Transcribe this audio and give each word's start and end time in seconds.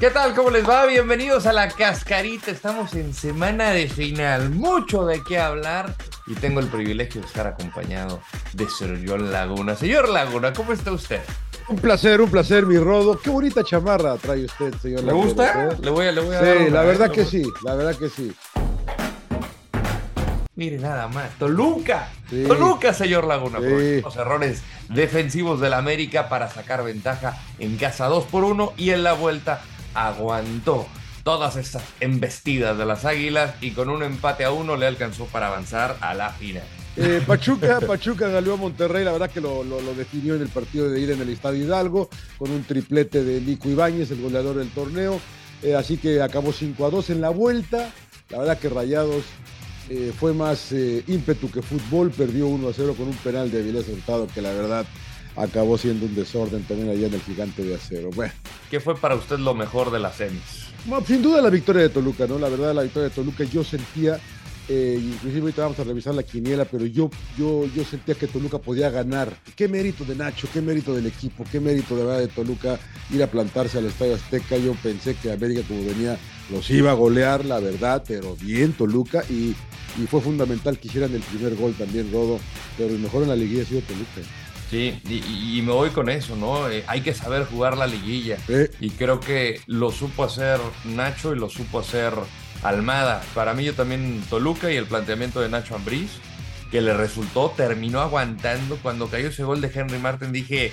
¿Qué 0.00 0.08
tal? 0.10 0.34
¿Cómo 0.34 0.48
les 0.50 0.66
va? 0.66 0.86
Bienvenidos 0.86 1.44
a 1.46 1.52
la 1.52 1.68
cascarita. 1.68 2.50
Estamos 2.50 2.94
en 2.94 3.12
semana 3.12 3.70
de 3.70 3.86
final. 3.86 4.48
Mucho 4.48 5.04
de 5.04 5.22
qué 5.22 5.38
hablar. 5.38 5.94
Y 6.26 6.34
tengo 6.34 6.60
el 6.60 6.68
privilegio 6.68 7.20
de 7.20 7.26
estar 7.26 7.46
acompañado 7.46 8.20
de 8.54 8.66
Señor 8.70 9.20
Laguna. 9.20 9.76
Señor 9.76 10.08
Laguna, 10.08 10.54
¿cómo 10.54 10.72
está 10.72 10.90
usted? 10.92 11.20
Un 11.68 11.76
placer, 11.76 12.20
un 12.22 12.30
placer, 12.30 12.64
mi 12.64 12.78
Rodo. 12.78 13.20
Qué 13.20 13.28
bonita 13.28 13.62
chamarra 13.62 14.16
trae 14.16 14.46
usted, 14.46 14.74
señor 14.80 15.00
¿Le 15.00 15.06
Laguna, 15.08 15.24
gusta? 15.26 15.64
¿eh? 15.66 15.76
Le 15.82 15.90
voy 15.90 16.06
a, 16.06 16.12
le 16.12 16.20
voy 16.22 16.34
a 16.34 16.40
Sí, 16.40 16.46
dar 16.46 16.56
una, 16.56 16.70
la 16.70 16.82
verdad 16.82 17.08
¿eh? 17.08 17.12
que 17.12 17.20
Le 17.20 17.26
sí, 17.26 17.42
la 17.64 17.74
verdad 17.74 17.96
que 17.96 18.08
sí. 18.08 18.32
Mire 20.56 20.78
nada 20.78 21.08
más. 21.08 21.30
Toluca. 21.38 22.08
Sí. 22.30 22.44
Toluca, 22.48 22.94
señor 22.94 23.24
Laguna. 23.26 23.58
Sí. 23.60 24.00
Los 24.00 24.16
errores 24.16 24.62
defensivos 24.88 25.60
del 25.60 25.74
América 25.74 26.28
para 26.30 26.48
sacar 26.50 26.82
ventaja 26.84 27.36
en 27.58 27.76
casa 27.76 28.06
2 28.06 28.24
por 28.24 28.44
1 28.44 28.72
y 28.78 28.90
en 28.90 29.02
la 29.02 29.12
vuelta 29.12 29.62
aguantó 29.94 30.86
todas 31.22 31.56
estas 31.56 31.82
embestidas 32.00 32.76
de 32.78 32.86
las 32.86 33.04
Águilas 33.04 33.54
y 33.60 33.72
con 33.72 33.88
un 33.88 34.02
empate 34.02 34.44
a 34.44 34.52
uno 34.52 34.76
le 34.76 34.86
alcanzó 34.86 35.26
para 35.26 35.48
avanzar 35.48 35.96
a 36.00 36.14
la 36.14 36.30
final. 36.30 36.64
Eh, 36.96 37.22
Pachuca, 37.26 37.80
Pachuca 37.80 38.28
galeó 38.28 38.54
a 38.54 38.56
Monterrey, 38.56 39.04
la 39.04 39.12
verdad 39.12 39.30
que 39.30 39.40
lo, 39.40 39.64
definió 39.96 40.34
en 40.34 40.42
el 40.42 40.48
partido 40.48 40.90
de 40.90 41.00
ir 41.00 41.10
en 41.10 41.20
el 41.20 41.28
Estadio 41.28 41.64
Hidalgo, 41.64 42.08
con 42.36 42.50
un 42.50 42.64
triplete 42.64 43.22
de 43.22 43.40
Nico 43.40 43.68
Ibáñez, 43.68 44.10
el 44.10 44.20
goleador 44.20 44.56
del 44.56 44.70
torneo. 44.70 45.20
Eh, 45.62 45.74
así 45.74 45.98
que 45.98 46.22
acabó 46.22 46.52
5 46.52 46.86
a 46.86 46.90
2 46.90 47.10
en 47.10 47.20
la 47.20 47.30
vuelta. 47.30 47.92
La 48.30 48.38
verdad 48.38 48.58
que 48.58 48.68
Rayados 48.68 49.24
eh, 49.88 50.12
fue 50.18 50.32
más 50.32 50.72
ímpetu 50.72 51.50
que 51.50 51.62
fútbol, 51.62 52.10
perdió 52.10 52.46
1 52.46 52.68
a 52.68 52.72
0 52.72 52.94
con 52.96 53.08
un 53.08 53.16
penal 53.16 53.50
de 53.50 53.60
Avilés 53.60 53.88
Hurtado 53.88 54.26
que 54.26 54.40
la 54.40 54.52
verdad 54.52 54.86
acabó 55.36 55.78
siendo 55.78 56.06
un 56.06 56.14
desorden 56.14 56.62
también 56.64 56.90
allá 56.90 57.06
en 57.06 57.14
el 57.14 57.22
gigante 57.22 57.62
de 57.62 57.74
acero. 57.74 58.10
Bueno. 58.10 58.32
¿Qué 58.70 58.80
fue 58.80 58.96
para 58.96 59.14
usted 59.14 59.38
lo 59.38 59.54
mejor 59.54 59.90
de 59.90 59.98
las 59.98 60.16
semis? 60.16 60.70
Bueno, 60.86 61.04
sin 61.06 61.22
duda 61.22 61.42
la 61.42 61.50
victoria 61.50 61.82
de 61.82 61.88
Toluca, 61.90 62.26
¿no? 62.26 62.38
La 62.38 62.48
verdad, 62.48 62.74
la 62.74 62.82
victoria 62.82 63.08
de 63.08 63.14
Toluca 63.14 63.44
yo 63.44 63.62
sentía, 63.62 64.18
eh, 64.68 64.98
inclusive 64.98 65.40
ahorita 65.42 65.62
vamos 65.62 65.78
a 65.78 65.84
revisar 65.84 66.14
la 66.14 66.22
quiniela, 66.22 66.64
pero 66.64 66.86
yo, 66.86 67.10
yo, 67.36 67.66
yo 67.74 67.84
sentía 67.84 68.14
que 68.14 68.26
Toluca 68.26 68.58
podía 68.58 68.88
ganar. 68.88 69.36
Qué 69.56 69.68
mérito 69.68 70.04
de 70.04 70.14
Nacho, 70.14 70.48
qué 70.52 70.62
mérito 70.62 70.94
del 70.94 71.06
equipo, 71.06 71.44
qué 71.50 71.60
mérito 71.60 71.96
de 71.96 72.04
verdad 72.04 72.20
de 72.20 72.28
Toluca 72.28 72.78
ir 73.10 73.22
a 73.22 73.26
plantarse 73.26 73.78
al 73.78 73.86
Estadio 73.86 74.14
Azteca. 74.14 74.56
Yo 74.56 74.74
pensé 74.82 75.14
que 75.16 75.32
América, 75.32 75.62
como 75.68 75.84
venía, 75.84 76.18
los 76.50 76.70
iba 76.70 76.92
a 76.92 76.94
golear, 76.94 77.44
la 77.44 77.60
verdad, 77.60 78.02
pero 78.06 78.36
bien 78.40 78.72
Toluca 78.72 79.22
y, 79.28 79.54
y 80.02 80.06
fue 80.08 80.20
fundamental 80.20 80.78
que 80.78 80.88
hicieran 80.88 81.12
el 81.14 81.20
primer 81.20 81.56
gol 81.56 81.74
también, 81.74 82.10
Rodo. 82.10 82.38
Pero 82.78 82.94
el 82.94 83.00
mejor 83.00 83.24
en 83.24 83.28
la 83.28 83.36
liguilla 83.36 83.62
ha 83.62 83.66
sido 83.66 83.82
Toluca. 83.82 84.22
Sí, 84.70 85.00
y, 85.04 85.60
me 85.62 85.72
voy 85.72 85.90
con 85.90 86.08
eso, 86.08 86.36
¿no? 86.36 86.70
Eh, 86.70 86.84
hay 86.86 87.00
que 87.00 87.12
saber 87.12 87.44
jugar 87.44 87.76
la 87.76 87.88
liguilla. 87.88 88.38
Eh, 88.46 88.70
Y 88.78 88.90
creo 88.90 89.18
que 89.18 89.60
lo 89.66 89.90
supo 89.90 90.22
hacer 90.22 90.60
Nacho 90.84 91.34
y 91.34 91.38
lo 91.38 91.50
supo 91.50 91.80
hacer 91.80 92.12
Almada. 92.62 93.20
Para 93.34 93.52
mí 93.52 93.64
yo 93.64 93.74
también 93.74 94.22
Toluca 94.30 94.70
y 94.70 94.76
el 94.76 94.86
planteamiento 94.86 95.40
de 95.40 95.48
Nacho 95.48 95.74
Ambriz, 95.74 96.10
que 96.70 96.80
le 96.80 96.94
resultó, 96.94 97.52
terminó 97.56 98.00
aguantando. 98.00 98.76
Cuando 98.80 99.08
cayó 99.08 99.28
ese 99.28 99.42
gol 99.42 99.60
de 99.60 99.72
Henry 99.74 99.98
Martin 99.98 100.30
dije, 100.30 100.72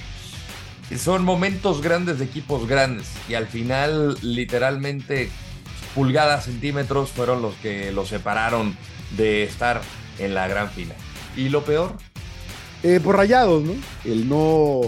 son 0.95 1.23
momentos 1.25 1.81
grandes 1.81 2.19
de 2.19 2.25
equipos 2.25 2.67
grandes. 2.67 3.07
Y 3.27 3.33
al 3.33 3.47
final, 3.47 4.15
literalmente, 4.21 5.31
pulgadas, 5.95 6.45
centímetros 6.45 7.09
fueron 7.09 7.41
los 7.41 7.55
que 7.55 7.91
lo 7.91 8.05
separaron 8.05 8.77
de 9.17 9.43
estar 9.43 9.81
en 10.19 10.35
la 10.35 10.47
gran 10.47 10.69
final. 10.69 10.97
Y 11.35 11.49
lo 11.49 11.63
peor, 11.63 11.97
Eh, 12.83 12.99
por 13.03 13.17
rayados, 13.17 13.63
¿no? 13.63 13.73
El 14.05 14.29
no 14.29 14.81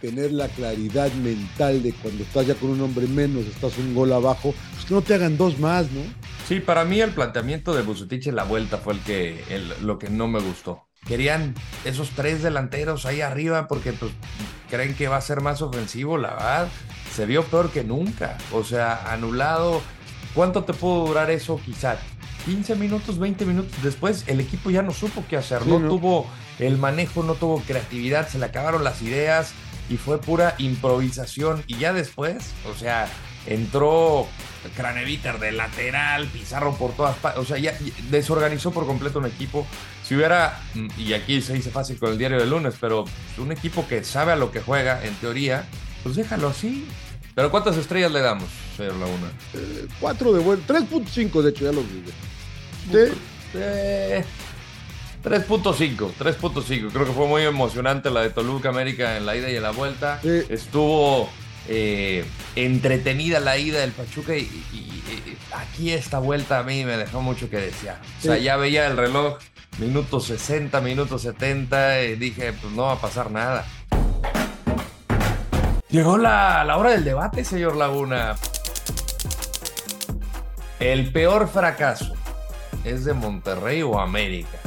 tener 0.00 0.32
la 0.32 0.48
claridad 0.48 1.10
mental 1.14 1.82
de 1.82 1.92
cuando 1.94 2.22
estás 2.22 2.46
ya 2.46 2.54
con 2.54 2.70
un 2.70 2.80
hombre 2.82 3.06
menos, 3.06 3.46
estás 3.46 3.78
un 3.78 3.94
gol 3.94 4.12
abajo, 4.12 4.54
pues 4.74 4.84
que 4.84 4.94
no 4.94 5.00
te 5.02 5.14
hagan 5.14 5.36
dos 5.38 5.58
más, 5.58 5.90
¿no? 5.92 6.02
Sí, 6.46 6.60
para 6.60 6.84
mí 6.84 7.00
el 7.00 7.10
planteamiento 7.10 7.74
de 7.74 7.82
Bucetich 7.82 8.26
en 8.26 8.36
la 8.36 8.44
vuelta 8.44 8.76
fue 8.78 8.92
el 8.94 9.00
que 9.00 9.42
el- 9.48 9.72
lo 9.82 9.98
que 9.98 10.10
no 10.10 10.28
me 10.28 10.40
gustó. 10.40 10.82
Querían 11.06 11.54
esos 11.84 12.10
tres 12.10 12.42
delanteros 12.42 13.06
ahí 13.06 13.20
arriba 13.22 13.66
porque 13.66 13.92
pues, 13.92 14.12
creen 14.70 14.94
que 14.94 15.08
va 15.08 15.16
a 15.16 15.20
ser 15.22 15.40
más 15.40 15.62
ofensivo, 15.62 16.18
la 16.18 16.30
verdad. 16.34 16.68
Se 17.14 17.24
vio 17.26 17.42
peor 17.44 17.70
que 17.70 17.84
nunca. 17.84 18.36
O 18.52 18.62
sea, 18.64 19.10
anulado. 19.12 19.80
¿Cuánto 20.34 20.64
te 20.64 20.72
pudo 20.74 21.06
durar 21.06 21.30
eso 21.30 21.60
quizá? 21.64 21.96
15 22.44 22.74
minutos, 22.74 23.18
20 23.18 23.44
minutos 23.46 23.72
después, 23.82 24.24
el 24.26 24.40
equipo 24.40 24.70
ya 24.70 24.82
no 24.82 24.92
supo 24.92 25.24
qué 25.28 25.36
hacer. 25.38 25.62
Sí, 25.62 25.68
no, 25.70 25.78
¿no? 25.78 25.88
tuvo 25.88 26.26
el 26.58 26.78
manejo, 26.78 27.22
no 27.22 27.34
tuvo 27.34 27.60
creatividad, 27.60 28.28
se 28.28 28.38
le 28.38 28.46
acabaron 28.46 28.84
las 28.84 29.02
ideas 29.02 29.52
y 29.88 29.96
fue 29.96 30.20
pura 30.20 30.54
improvisación. 30.58 31.62
Y 31.66 31.78
ya 31.78 31.92
después, 31.92 32.52
o 32.70 32.74
sea, 32.76 33.08
entró 33.46 34.26
Craneviter 34.76 35.38
de 35.38 35.52
lateral, 35.52 36.26
Pizarro 36.28 36.74
por 36.74 36.92
todas 36.92 37.16
partes. 37.16 37.42
O 37.42 37.44
sea, 37.44 37.58
ya 37.58 37.76
desorganizó 38.10 38.70
por 38.70 38.86
completo 38.86 39.18
un 39.18 39.26
equipo. 39.26 39.66
Si 40.02 40.14
hubiera, 40.14 40.60
mm, 40.74 40.88
y 40.98 41.12
aquí 41.12 41.40
se 41.42 41.54
dice 41.54 41.70
fácil 41.70 41.98
con 41.98 42.10
el 42.12 42.18
diario 42.18 42.38
del 42.38 42.50
lunes, 42.50 42.74
pero 42.80 43.04
un 43.38 43.52
equipo 43.52 43.86
que 43.86 44.04
sabe 44.04 44.32
a 44.32 44.36
lo 44.36 44.50
que 44.50 44.60
juega, 44.60 45.04
en 45.04 45.14
teoría, 45.16 45.66
pues 46.02 46.16
déjalo 46.16 46.48
así. 46.48 46.86
Pero 47.34 47.50
¿cuántas 47.50 47.76
estrellas 47.76 48.12
le 48.12 48.20
damos, 48.20 48.48
señor 48.76 48.94
Laguna? 48.94 49.26
Eh, 49.54 49.86
cuatro 50.00 50.32
de 50.32 50.40
bueno, 50.40 50.62
3.5 50.66 51.42
de 51.42 51.50
hecho, 51.50 51.64
ya 51.64 51.72
los 51.72 51.84
dije. 51.92 53.12
Sí, 53.12 53.18
Eh, 53.56 54.24
3.5, 55.24 56.12
3.5. 56.18 56.90
Creo 56.92 57.06
que 57.06 57.12
fue 57.12 57.26
muy 57.26 57.42
emocionante 57.42 58.10
la 58.10 58.20
de 58.20 58.30
Toluca 58.30 58.68
América 58.68 59.16
en 59.16 59.24
la 59.26 59.34
ida 59.36 59.50
y 59.50 59.56
en 59.56 59.62
la 59.62 59.70
vuelta. 59.70 60.20
Sí. 60.22 60.42
Estuvo 60.50 61.30
eh, 61.68 62.24
entretenida 62.56 63.40
la 63.40 63.56
ida 63.56 63.80
del 63.80 63.92
Pachuca 63.92 64.36
y, 64.36 64.42
y- 64.72 64.76
y 64.76 65.36
aquí 65.54 65.92
esta 65.92 66.18
vuelta 66.18 66.58
a 66.58 66.62
mí 66.62 66.84
me 66.84 66.96
dejó 66.96 67.22
mucho 67.22 67.48
que 67.48 67.56
desear. 67.58 67.98
O 68.18 68.22
sea, 68.22 68.36
ya 68.38 68.56
veía 68.56 68.86
el 68.86 68.96
reloj, 68.98 69.38
minutos 69.78 70.26
60, 70.26 70.80
minutos 70.82 71.22
70, 71.22 72.02
y 72.04 72.16
dije, 72.16 72.52
pues 72.52 72.72
no 72.74 72.82
va 72.82 72.92
a 72.92 73.00
pasar 73.00 73.30
nada. 73.30 73.64
Llegó 75.88 76.18
la, 76.18 76.64
la 76.64 76.76
hora 76.76 76.90
del 76.90 77.04
debate, 77.04 77.44
señor 77.44 77.76
Laguna. 77.76 78.36
El 80.80 81.12
peor 81.12 81.48
fracaso 81.48 82.12
es 82.84 83.04
de 83.04 83.14
Monterrey 83.14 83.82
o 83.82 83.98
América. 84.00 84.58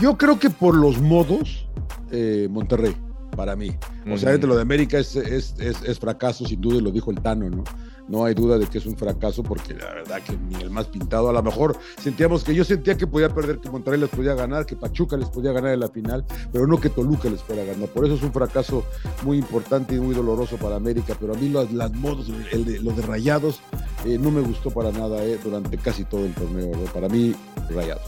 Yo 0.00 0.16
creo 0.16 0.38
que 0.38 0.50
por 0.50 0.74
los 0.76 1.00
modos, 1.00 1.66
eh, 2.10 2.48
Monterrey, 2.50 2.94
para 3.36 3.56
mí. 3.56 3.70
O 4.12 4.16
sea, 4.18 4.36
lo 4.36 4.56
de 4.56 4.62
América 4.62 4.98
es, 4.98 5.14
es, 5.16 5.54
es- 5.58 5.82
es 5.82 5.98
fracaso, 5.98 6.46
sin 6.46 6.60
duda, 6.60 6.76
y 6.76 6.80
lo 6.80 6.90
dijo 6.90 7.10
el 7.10 7.20
Tano, 7.20 7.48
¿no? 7.50 7.64
No 8.08 8.24
hay 8.24 8.32
duda 8.32 8.56
de 8.58 8.66
que 8.66 8.78
es 8.78 8.86
un 8.86 8.96
fracaso 8.96 9.42
porque 9.42 9.74
la 9.74 9.84
verdad 9.92 10.22
que 10.22 10.34
ni 10.34 10.54
el 10.62 10.70
más 10.70 10.86
pintado, 10.86 11.28
a 11.28 11.32
lo 11.32 11.42
mejor 11.42 11.76
sentíamos 12.02 12.42
que 12.42 12.54
yo 12.54 12.64
sentía 12.64 12.96
que 12.96 13.06
podía 13.06 13.28
perder, 13.28 13.58
que 13.58 13.68
Monterrey 13.70 14.00
les 14.00 14.08
podía 14.08 14.32
ganar, 14.34 14.64
que 14.64 14.76
Pachuca 14.76 15.14
les 15.18 15.28
podía 15.28 15.52
ganar 15.52 15.74
en 15.74 15.80
la 15.80 15.88
final, 15.88 16.24
pero 16.50 16.66
no 16.66 16.80
que 16.80 16.88
Toluca 16.88 17.28
les 17.28 17.42
fuera 17.42 17.62
a 17.62 17.64
ganar. 17.66 17.86
Por 17.90 18.06
eso 18.06 18.14
es 18.14 18.22
un 18.22 18.32
fracaso 18.32 18.82
muy 19.24 19.36
importante 19.36 19.94
y 19.94 20.00
muy 20.00 20.14
doloroso 20.14 20.56
para 20.56 20.76
América, 20.76 21.14
pero 21.20 21.34
a 21.34 21.36
mí 21.36 21.50
los, 21.50 21.70
las 21.70 21.92
modos, 21.92 22.30
el 22.50 22.64
de, 22.64 22.80
los 22.80 22.96
de 22.96 23.02
Rayados, 23.02 23.60
eh, 24.06 24.16
no 24.18 24.30
me 24.30 24.40
gustó 24.40 24.70
para 24.70 24.90
nada 24.90 25.22
eh, 25.22 25.38
durante 25.44 25.76
casi 25.76 26.04
todo 26.04 26.24
el 26.24 26.32
torneo. 26.32 26.70
¿no? 26.74 26.84
Para 26.94 27.10
mí, 27.10 27.34
Rayados. 27.68 28.02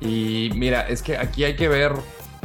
Y 0.00 0.50
mira, 0.54 0.88
es 0.88 1.02
que 1.02 1.16
aquí 1.18 1.44
hay 1.44 1.56
que 1.56 1.68
ver 1.68 1.92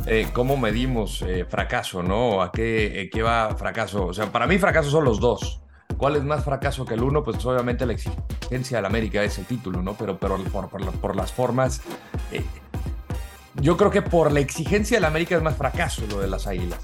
eh, 0.07 0.27
cómo 0.33 0.57
medimos 0.57 1.21
eh, 1.21 1.45
fracaso, 1.49 2.03
¿no? 2.03 2.41
¿A 2.41 2.51
qué, 2.51 3.01
eh, 3.01 3.09
qué 3.09 3.21
va 3.23 3.55
fracaso? 3.55 4.07
O 4.07 4.13
sea, 4.13 4.31
para 4.31 4.45
mí 4.45 4.57
fracaso 4.57 4.89
son 4.89 5.05
los 5.05 5.19
dos. 5.19 5.61
¿Cuál 5.97 6.17
es 6.17 6.23
más 6.23 6.43
fracaso 6.43 6.85
que 6.85 6.95
el 6.95 7.03
uno? 7.03 7.23
Pues 7.23 7.43
obviamente 7.45 7.85
la 7.85 7.93
exigencia 7.93 8.77
del 8.77 8.85
América 8.85 9.23
es 9.23 9.37
el 9.37 9.45
título, 9.45 9.81
¿no? 9.81 9.93
Pero, 9.93 10.19
pero 10.19 10.37
por, 10.51 10.69
por 10.69 10.91
por 10.91 11.15
las 11.15 11.31
formas... 11.31 11.81
yo 13.61 13.77
creo 13.77 13.91
que 13.91 14.01
por 14.01 14.33
la 14.33 14.41
exigencia 14.41 14.97
del 14.97 15.05
América 15.05 15.37
es 15.37 15.41
más 15.41 15.55
fracaso 15.55 16.03
lo 16.09 16.19
de 16.19 16.27
las 16.27 16.47
Águilas. 16.47 16.79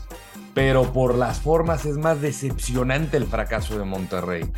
Pero 0.53 0.93
por 0.93 1.15
las 1.15 1.41
formas 1.41 1.85
es 1.85 1.97
más 1.97 2.21
decepcionante 2.21 3.17
el 3.17 3.25
fracaso 3.25 3.77
de 3.77 3.83
Monterrey. 3.83 4.49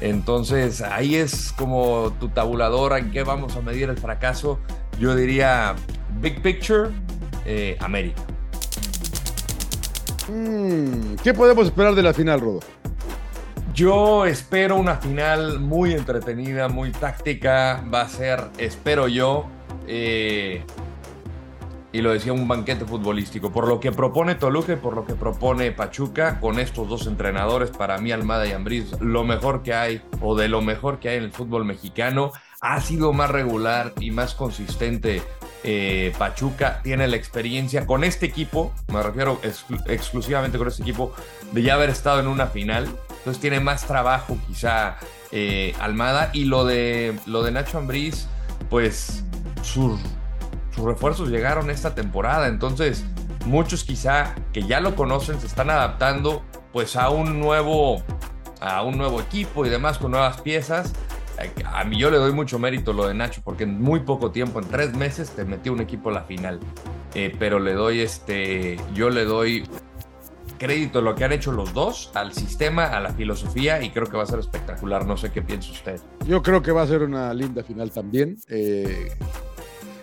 Entonces 0.00 0.80
ahí 0.80 1.16
es 1.16 1.52
como 1.52 2.12
tu 2.18 2.28
tabuladora 2.28 2.98
en 2.98 3.10
qué 3.10 3.22
vamos 3.22 3.54
a 3.56 3.60
medir 3.60 3.90
el 3.90 3.98
fracaso. 3.98 4.58
Yo 5.00 5.16
diría 5.16 5.74
Big 6.20 6.42
Picture, 6.42 6.90
eh, 7.46 7.74
América. 7.80 8.20
Mm, 10.28 11.14
¿Qué 11.24 11.32
podemos 11.32 11.64
esperar 11.64 11.94
de 11.94 12.02
la 12.02 12.12
final, 12.12 12.38
Rodo? 12.38 12.60
Yo 13.72 14.26
espero 14.26 14.76
una 14.76 14.96
final 14.96 15.58
muy 15.58 15.94
entretenida, 15.94 16.68
muy 16.68 16.92
táctica. 16.92 17.82
Va 17.92 18.02
a 18.02 18.08
ser, 18.10 18.42
espero 18.58 19.08
yo, 19.08 19.46
eh, 19.86 20.62
y 21.92 22.02
lo 22.02 22.12
decía, 22.12 22.34
un 22.34 22.46
banquete 22.46 22.84
futbolístico. 22.84 23.50
Por 23.50 23.68
lo 23.68 23.80
que 23.80 23.92
propone 23.92 24.34
Toluca 24.34 24.74
y 24.74 24.76
por 24.76 24.94
lo 24.94 25.06
que 25.06 25.14
propone 25.14 25.72
Pachuca, 25.72 26.38
con 26.40 26.58
estos 26.58 26.90
dos 26.90 27.06
entrenadores, 27.06 27.70
para 27.70 27.96
mí 27.96 28.12
Almada 28.12 28.46
y 28.46 28.52
Ambriz, 28.52 29.00
lo 29.00 29.24
mejor 29.24 29.62
que 29.62 29.72
hay, 29.72 30.02
o 30.20 30.36
de 30.36 30.48
lo 30.48 30.60
mejor 30.60 30.98
que 30.98 31.08
hay 31.08 31.16
en 31.16 31.24
el 31.24 31.32
fútbol 31.32 31.64
mexicano, 31.64 32.32
ha 32.60 32.80
sido 32.80 33.12
más 33.12 33.30
regular 33.30 33.92
y 34.00 34.10
más 34.10 34.34
consistente. 34.34 35.22
Eh, 35.62 36.12
Pachuca 36.18 36.80
tiene 36.82 37.06
la 37.06 37.16
experiencia 37.16 37.86
con 37.86 38.02
este 38.02 38.26
equipo, 38.26 38.72
me 38.88 39.02
refiero 39.02 39.40
exclusivamente 39.86 40.56
con 40.56 40.68
este 40.68 40.82
equipo, 40.82 41.14
de 41.52 41.62
ya 41.62 41.74
haber 41.74 41.90
estado 41.90 42.20
en 42.20 42.28
una 42.28 42.46
final. 42.46 42.88
Entonces 43.18 43.40
tiene 43.40 43.60
más 43.60 43.86
trabajo 43.86 44.38
quizá 44.46 44.96
eh, 45.32 45.74
Almada. 45.80 46.30
Y 46.32 46.44
lo 46.44 46.64
de, 46.64 47.18
lo 47.26 47.42
de 47.42 47.52
Nacho 47.52 47.78
Ambriz, 47.78 48.26
pues 48.68 49.24
sus 49.62 50.00
sus 50.74 50.84
refuerzos 50.84 51.28
llegaron 51.28 51.70
esta 51.70 51.94
temporada, 51.94 52.48
entonces 52.48 53.04
muchos 53.46 53.84
quizá 53.84 54.34
que 54.52 54.62
ya 54.62 54.80
lo 54.80 54.94
conocen 54.94 55.40
se 55.40 55.46
están 55.46 55.70
adaptando 55.70 56.42
pues 56.72 56.96
a 56.96 57.10
un 57.10 57.40
nuevo 57.40 58.02
a 58.60 58.82
un 58.82 58.98
nuevo 58.98 59.20
equipo 59.20 59.64
y 59.64 59.70
demás 59.70 59.98
con 59.98 60.10
nuevas 60.10 60.40
piezas. 60.42 60.92
A 61.64 61.84
mí 61.84 61.98
yo 61.98 62.10
le 62.10 62.18
doy 62.18 62.32
mucho 62.32 62.58
mérito 62.58 62.92
lo 62.92 63.06
de 63.06 63.14
Nacho 63.14 63.40
porque 63.44 63.64
en 63.64 63.80
muy 63.80 64.00
poco 64.00 64.30
tiempo, 64.30 64.60
en 64.60 64.68
tres 64.68 64.94
meses, 64.94 65.30
te 65.30 65.44
metió 65.44 65.72
un 65.72 65.80
equipo 65.80 66.10
a 66.10 66.12
la 66.12 66.22
final. 66.24 66.60
Eh, 67.14 67.34
pero 67.38 67.58
le 67.58 67.72
doy 67.72 68.00
este, 68.00 68.78
yo 68.94 69.10
le 69.10 69.24
doy 69.24 69.64
crédito 70.58 71.00
lo 71.00 71.14
que 71.14 71.24
han 71.24 71.32
hecho 71.32 71.50
los 71.52 71.72
dos, 71.72 72.12
al 72.14 72.34
sistema, 72.34 72.84
a 72.84 73.00
la 73.00 73.12
filosofía, 73.14 73.82
y 73.82 73.90
creo 73.90 74.06
que 74.06 74.16
va 74.16 74.24
a 74.24 74.26
ser 74.26 74.38
espectacular. 74.38 75.06
No 75.06 75.16
sé 75.16 75.32
qué 75.32 75.40
piensa 75.40 75.72
usted. 75.72 76.00
Yo 76.26 76.42
creo 76.42 76.62
que 76.62 76.70
va 76.70 76.82
a 76.82 76.86
ser 76.86 77.02
una 77.02 77.32
linda 77.32 77.64
final 77.64 77.90
también. 77.90 78.36
Eh, 78.48 79.10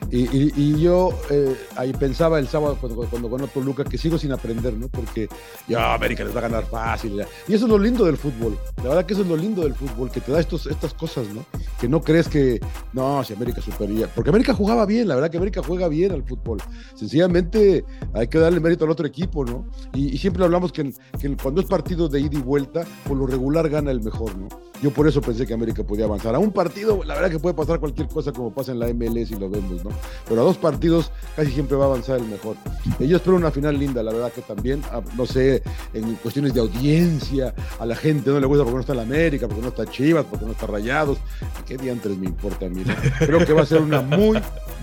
y, 0.10 0.80
yo 0.80 1.10
eh, 1.30 1.56
ahí 1.76 1.92
pensaba 1.94 2.40
el 2.40 2.48
sábado 2.48 2.78
cuando, 2.80 3.30
cuando 3.30 3.48
Toluca 3.48 3.84
que 3.84 3.98
sigo 3.98 4.18
sin 4.18 4.32
aprender, 4.32 4.74
¿no? 4.74 4.88
Porque 4.88 5.28
ya 5.68 5.94
América 5.94 6.24
les 6.24 6.34
va 6.36 6.40
a 6.40 6.44
ganar 6.44 6.66
fácil. 6.66 7.22
Y 7.48 7.54
eso 7.54 7.66
es 7.66 7.72
lo 7.72 7.78
lindo 7.78 8.06
del 8.06 8.18
fútbol. 8.18 8.58
La 8.78 8.90
verdad 8.90 9.06
que 9.06 9.14
eso 9.14 9.24
es 9.24 9.28
lo 9.28 9.36
lindo 9.36 9.64
del 9.64 9.74
fútbol, 9.74 10.10
que 10.12 10.22
te 10.22 10.32
da 10.32 10.40
estos, 10.40 10.66
estas 10.68 10.94
cosas, 10.94 11.28
¿no? 11.30 11.46
Que 11.80 11.88
no 11.88 12.02
crees 12.02 12.28
que, 12.28 12.60
no, 12.94 13.24
si 13.24 13.34
América 13.34 13.62
supería. 13.62 14.08
Porque 14.14 14.30
América 14.30 14.54
jugaba 14.54 14.86
bien, 14.86 15.08
la 15.08 15.16
verdad 15.16 15.30
que 15.30 15.38
América 15.38 15.62
juega 15.66 15.88
bien 15.88 16.12
al 16.12 16.24
fútbol. 16.24 16.60
Sencillamente 16.96 17.84
hay 18.14 18.28
que 18.28 18.40
darle 18.40 18.60
mérito 18.60 18.86
al 18.86 18.92
otro 18.92 19.06
equipo, 19.06 19.44
¿no? 19.46 19.66
Y, 19.94 20.18
siempre 20.18 20.44
hablamos 20.44 20.72
que, 20.72 20.92
que, 21.20 21.36
cuando 21.38 21.62
es 21.62 21.68
partido 21.68 22.10
de 22.10 22.20
ida 22.20 22.38
y 22.38 22.42
vuelta, 22.42 22.86
por 23.08 23.18
lo 23.18 23.28
regular 23.28 23.70
gana 23.70 23.92
el 23.92 24.02
mejor, 24.02 24.36
¿no? 24.38 24.48
Yo 24.82 24.92
por 24.92 25.08
eso 25.08 25.22
pensé 25.22 25.48
que 25.48 25.54
América 25.54 25.84
podía 25.84 26.06
avanzar. 26.06 26.36
A 26.36 26.40
un 26.40 26.52
partido, 26.52 27.04
la 27.04 27.16
verdad 27.16 27.32
que 27.32 27.40
puede 27.40 27.56
pasar 27.56 27.80
cualquier 27.80 28.08
cosa 28.08 28.32
como 28.32 28.54
pasa 28.54 28.72
en 28.72 28.80
la 28.80 28.88
MLS 28.88 29.32
y 29.32 29.36
lo 29.36 29.50
vemos, 29.50 29.84
¿no? 29.84 29.90
Pero 30.28 30.42
a 30.42 30.44
dos 30.44 30.58
partidos 30.58 31.12
casi 31.36 31.52
siempre 31.52 31.76
va 31.78 31.86
a 31.86 31.88
avanzar 31.88 32.20
el 32.20 32.26
mejor. 32.26 32.56
Y 33.00 33.08
yo 33.08 33.18
espero 33.18 33.36
una 33.36 33.52
final 33.52 33.78
linda, 33.78 34.04
la 34.04 34.12
verdad 34.14 34.32
que 34.32 34.42
también, 34.42 34.82
ah, 34.92 35.02
no 35.16 35.26
sé, 35.26 35.64
en 35.94 36.16
cuestiones 36.16 36.54
de 36.54 36.62
audiencia, 36.62 37.54
a 37.80 37.86
la 37.86 37.96
gente 37.96 38.30
no 38.30 38.40
le 38.40 38.46
gusta 38.46 38.64
porque 38.64 38.76
no 38.76 38.82
está 38.82 38.94
en 38.94 38.98
la 38.98 39.04
América, 39.04 39.48
porque 39.48 39.62
no 39.62 39.70
está 39.70 39.86
Chivas, 39.86 40.26
porque 40.26 40.46
no 40.46 40.52
está 40.52 40.68
Rayados. 40.68 41.18
¿Qué 41.66 41.78
diantres 41.78 42.18
me 42.18 42.28
importa 42.28 42.68
a 42.68 42.70
mí? 42.70 42.84
Creo 43.20 43.46
que 43.46 43.54
va 43.54 43.64
a 43.64 43.66
ser 43.66 43.82
una 43.82 44.02
muy 44.02 44.40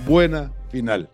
buena 0.06 0.50
final. 0.70 1.08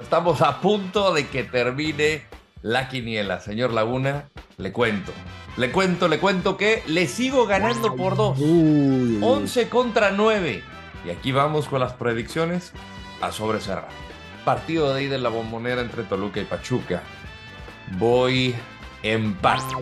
Estamos 0.00 0.40
a 0.42 0.60
punto 0.60 1.12
de 1.12 1.28
que 1.28 1.44
termine 1.44 2.22
la 2.62 2.88
quiniela. 2.88 3.40
Señor 3.40 3.72
Laguna, 3.72 4.28
le 4.56 4.72
cuento. 4.72 5.12
Le 5.60 5.72
cuento, 5.72 6.08
le 6.08 6.18
cuento 6.18 6.56
que 6.56 6.82
le 6.86 7.06
sigo 7.06 7.46
ganando 7.46 7.94
por 7.94 8.16
dos. 8.16 8.38
11 8.40 9.68
contra 9.68 10.10
9. 10.10 10.64
Y 11.04 11.10
aquí 11.10 11.32
vamos 11.32 11.68
con 11.68 11.80
las 11.80 11.92
predicciones 11.92 12.72
a 13.20 13.30
sobrecerrar. 13.30 13.90
Partido 14.46 14.94
de 14.94 15.02
ida 15.02 15.16
en 15.16 15.22
la 15.22 15.28
bombonera 15.28 15.82
entre 15.82 16.04
Toluca 16.04 16.40
y 16.40 16.46
Pachuca. 16.46 17.02
Voy 17.98 18.54
empate. 19.02 19.74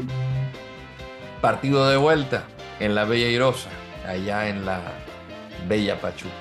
Partido 1.41 1.89
de 1.89 1.97
vuelta 1.97 2.43
en 2.81 2.97
la 2.97 3.05
Bella 3.05 3.29
Irosa, 3.29 3.71
allá 4.05 4.49
en 4.49 4.67
la 4.67 4.81
Bella 5.69 6.01
Pachuca. 6.01 6.35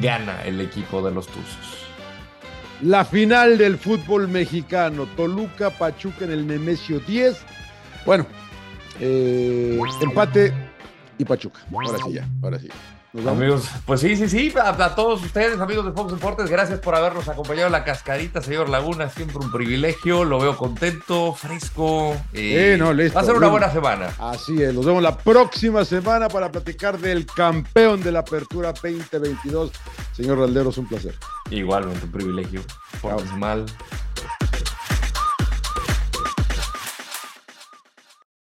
Gana 0.00 0.42
el 0.44 0.62
equipo 0.62 1.02
de 1.02 1.12
los 1.12 1.26
Tuzos. 1.26 1.84
La 2.80 3.04
final 3.04 3.58
del 3.58 3.76
fútbol 3.76 4.28
mexicano. 4.28 5.06
Toluca, 5.14 5.68
Pachuca 5.68 6.24
en 6.24 6.32
el 6.32 6.46
Nemesio 6.46 6.98
10. 7.00 7.51
Bueno, 8.04 8.26
eh, 9.00 9.78
empate 10.00 10.52
y 11.18 11.24
Pachuca. 11.24 11.60
Ahora 11.72 11.98
sí 12.04 12.12
ya, 12.12 12.28
ahora 12.42 12.58
sí. 12.58 12.68
Amigos, 13.28 13.68
pues 13.84 14.00
sí, 14.00 14.16
sí, 14.16 14.26
sí, 14.26 14.54
a, 14.58 14.94
todos 14.94 15.22
ustedes, 15.22 15.60
amigos 15.60 15.84
de 15.84 15.92
Fox 15.92 16.14
Deportes, 16.14 16.48
gracias 16.48 16.80
por 16.80 16.94
habernos 16.94 17.28
acompañado 17.28 17.66
en 17.66 17.72
la 17.72 17.84
cascarita, 17.84 18.40
señor 18.40 18.70
Laguna, 18.70 19.10
siempre 19.10 19.36
un 19.36 19.52
privilegio, 19.52 20.24
lo 20.24 20.40
veo 20.40 20.56
contento, 20.56 21.34
fresco. 21.34 22.16
Eh, 22.32 22.74
no, 22.78 22.86
Va 22.96 23.20
a 23.20 23.24
ser 23.24 23.34
una 23.34 23.48
buena 23.48 23.70
semana. 23.70 24.14
Así 24.18 24.62
es, 24.62 24.72
nos 24.72 24.86
vemos 24.86 25.02
la 25.02 25.14
próxima 25.14 25.84
semana 25.84 26.30
para 26.30 26.50
platicar 26.50 26.98
del 26.98 27.26
campeón 27.26 28.02
de 28.02 28.12
la 28.12 28.20
Apertura 28.20 28.72
2022. 28.72 29.72
Señor 30.12 30.38
Ralderos, 30.38 30.78
un 30.78 30.86
placer. 30.86 31.14
Igualmente, 31.50 32.06
un 32.06 32.12
privilegio. 32.12 32.62
Por 33.02 33.22
mal. 33.36 33.66